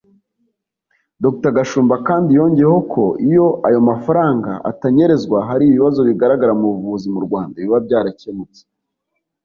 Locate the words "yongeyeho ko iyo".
2.39-3.47